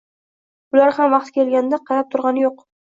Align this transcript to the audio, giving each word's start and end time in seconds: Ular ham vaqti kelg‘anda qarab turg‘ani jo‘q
Ular 0.77 0.95
ham 0.97 1.13
vaqti 1.17 1.37
kelg‘anda 1.37 1.83
qarab 1.93 2.13
turg‘ani 2.17 2.47
jo‘q 2.51 2.69